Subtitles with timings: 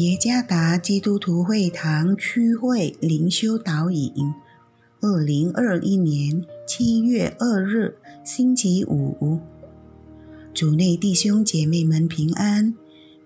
[0.00, 4.32] 耶加达基督徒会堂区会灵修导引，
[5.02, 9.38] 二零二一年七月二日星期五，
[10.54, 12.74] 主内弟兄姐妹们平安。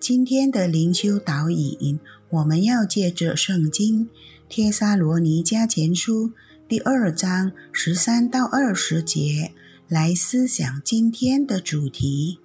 [0.01, 4.07] 今天的灵修导引，我们要借着圣经
[4.49, 6.31] 《帖撒罗尼迦前书》
[6.67, 9.53] 第二章十三到二十节
[9.87, 12.41] 来思想今天的主题：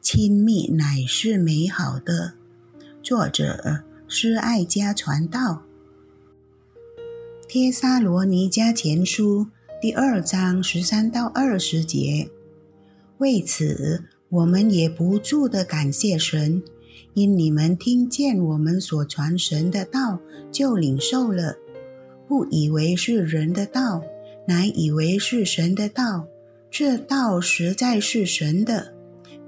[0.00, 2.37] 亲密乃是美好的。
[3.08, 5.62] 作者是爱家传道，
[7.48, 9.46] 《帖撒罗尼迦前书》
[9.80, 12.28] 第二章十三到二十节。
[13.16, 16.62] 为此，我们也不住的感谢神，
[17.14, 20.20] 因你们听见我们所传神的道，
[20.52, 21.56] 就领受了，
[22.26, 24.02] 不以为是人的道，
[24.46, 26.26] 乃以为是神的道。
[26.70, 28.97] 这道实在是神的。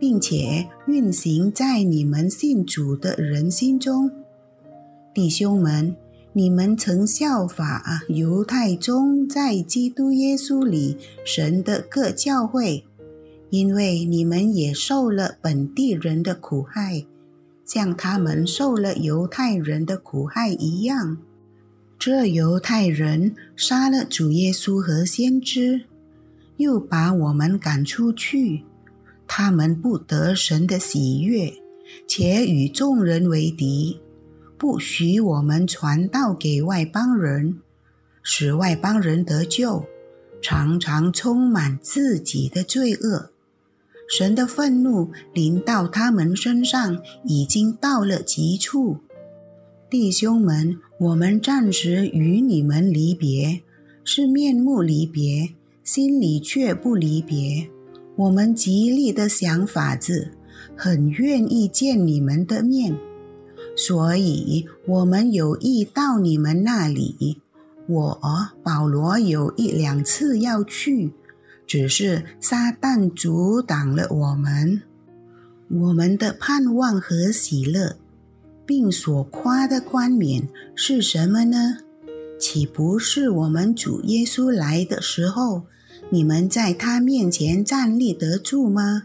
[0.01, 4.11] 并且运行在你们信主的人心中，
[5.13, 5.95] 弟兄们，
[6.33, 12.85] 你们曾效法犹太宗在基督耶稣里神的各教会，
[13.51, 17.05] 因为你们也受了本地人的苦害，
[17.67, 21.19] 像他们受了犹太人的苦害一样。
[21.99, 25.83] 这犹太人杀了主耶稣和先知，
[26.57, 28.63] 又把我们赶出去。
[29.33, 31.53] 他们不得神的喜悦，
[32.09, 34.01] 且与众人为敌，
[34.59, 37.61] 不许我们传道给外邦人，
[38.25, 39.85] 使外邦人得救，
[40.43, 43.31] 常常充满自己的罪恶。
[44.09, 48.97] 神的愤怒临到他们身上，已经到了极处。
[49.89, 53.63] 弟兄们，我们暂时与你们离别，
[54.03, 55.55] 是面目离别，
[55.85, 57.71] 心里却不离别。
[58.21, 60.33] 我们极力的想法子，
[60.77, 62.95] 很愿意见你们的面，
[63.75, 67.41] 所以我们有意到你们那里。
[67.89, 68.21] 我
[68.63, 71.15] 保罗有一两次要去，
[71.67, 74.83] 只是撒旦阻挡了我们。
[75.71, 77.97] 我们的盼望和喜乐，
[78.67, 81.79] 并所夸的冠冕是什么呢？
[82.39, 85.63] 岂不是我们主耶稣来的时候？
[86.13, 89.05] 你们在他面前站立得住吗？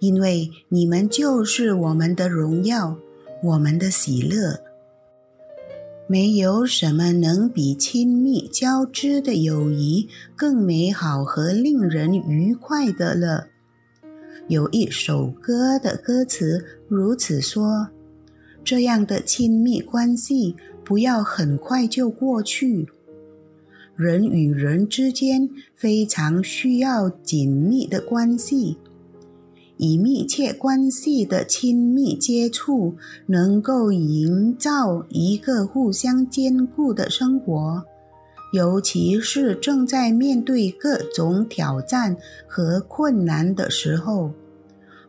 [0.00, 2.96] 因为你们就是我们的荣耀，
[3.42, 4.60] 我们的喜乐。
[6.08, 13.46] 没有什么能比亲密交织的友谊更美好和令人愉快的了。
[14.48, 17.90] 有一首歌的歌词如此说
[18.64, 22.88] ：“这样的亲密关系不要很快就过去。”
[23.98, 28.78] 人与人之间非常需要紧密的关系，
[29.76, 32.94] 以密切关系的亲密接触，
[33.26, 37.82] 能够营造一个互相兼顾的生活。
[38.52, 42.16] 尤其是正在面对各种挑战
[42.46, 44.30] 和困难的时候，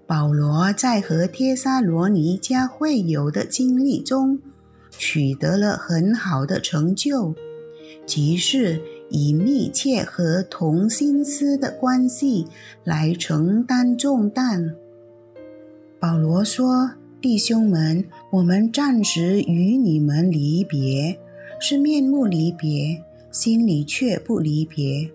[0.07, 4.39] 保罗在和帖撒罗尼迦会友的经历中，
[4.89, 7.35] 取得了很好的成就。
[8.05, 12.45] 即是以密切和同心思的关系
[12.83, 14.75] 来承担重担。
[15.99, 16.91] 保罗说
[17.21, 21.19] ：“弟兄们，我们暂时与你们离别，
[21.59, 25.09] 是面目离别，心里却不离别。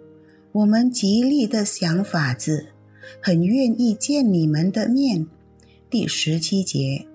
[0.52, 2.66] 我们极力的想法子，
[3.20, 5.26] 很愿意见你们的面。”
[5.88, 7.06] 第十七节。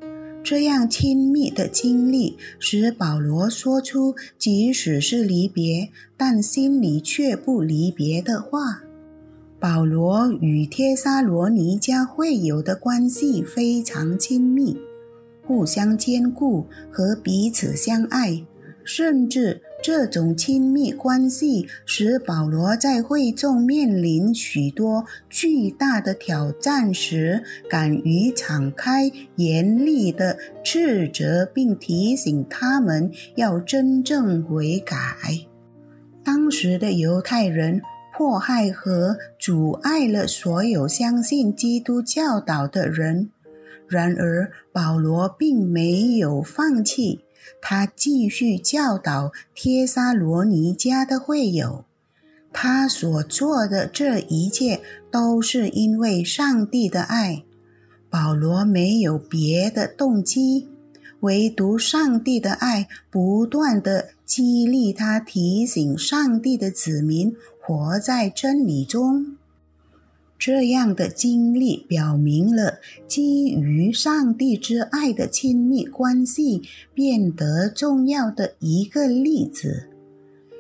[0.44, 8.82] 这样亲密的经历，使保罗说出即使是离别，但心里却不离别的话。
[9.60, 14.78] 保罗与帖撒罗尼迦会友的关系非常亲密，
[15.46, 18.46] 互相兼顾和彼此相爱，
[18.84, 19.62] 甚至。
[19.82, 34.96] 这种亲密关系使保罗在会众面临许多巨大的挑战时，敢于敞开、严厉地斥责并提醒他们要真正悔改。
[36.24, 37.82] 当时的犹太人
[38.16, 43.30] 迫害和阻碍了所有相信基督教导的人，
[43.88, 47.22] 然而保罗并没有放弃。
[47.62, 51.86] 他继续教导帖撒罗尼迦的会友，
[52.52, 54.82] 他所做的这一切
[55.12, 57.44] 都是因为上帝的爱。
[58.10, 60.68] 保罗没有别的动机，
[61.20, 69.38] 唯独上帝的爱不断的激励他，提醒上帝的子民活在真理中。
[70.40, 76.62] 这样的经历表明了，基于上帝之爱的亲密关系
[76.94, 79.90] 变得重要的一个例子。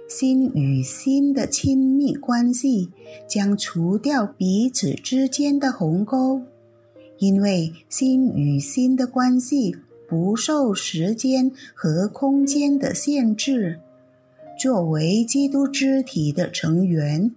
[0.10, 2.90] 心与心的亲密关系
[3.26, 6.42] 将除掉彼此之间的鸿沟，
[7.20, 9.78] 因为心与心的关系
[10.10, 13.80] 不受时间和空间的限制。
[14.60, 17.31] 作为基督肢体的成员。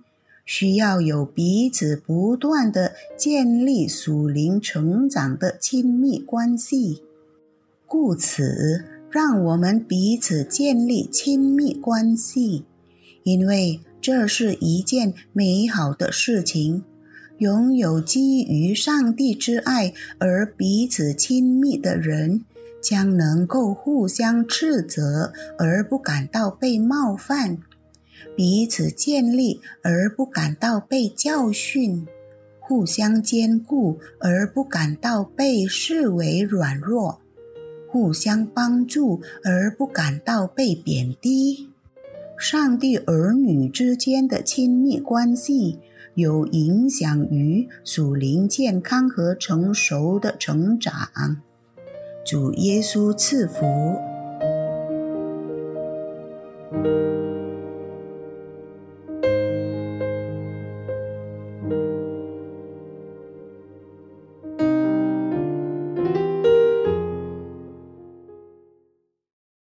[0.45, 7.03] 需要有彼此不断的建立属灵成长的亲密关系，
[7.87, 12.65] 故此，让我们彼此建立亲密关系，
[13.23, 16.83] 因为这是一件美好的事情。
[17.39, 22.45] 拥有基于上帝之爱而彼此亲密的人，
[22.81, 27.59] 将能够互相斥责而不感到被冒犯。
[28.37, 32.07] 彼此建立而不感到被教训，
[32.61, 37.21] 互相兼顾而不感到被视为软弱，
[37.89, 41.69] 互相帮助而不感到被贬低。
[42.39, 45.79] 上帝儿女之间的亲密关系
[46.15, 50.93] 有影响于属灵健康和成熟的成长。
[52.25, 53.63] 主耶稣赐福。